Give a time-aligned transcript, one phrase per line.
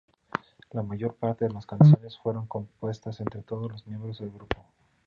[0.71, 4.65] La mayor parte de las canciones fueron compuestas entre todos los miembros del grupo.